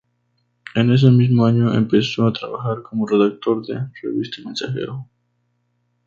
[0.73, 5.07] En ese mismo año empezó a trabajar como redactor de "Revista Mensajero".